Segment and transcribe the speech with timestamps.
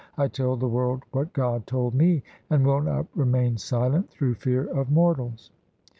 [0.17, 4.63] I tell the world what God told me, And will not remain silent through fear
[4.65, 5.51] of mortals.